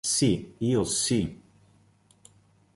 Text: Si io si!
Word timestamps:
Si 0.09 0.55
io 0.69 0.83
si! 0.83 1.19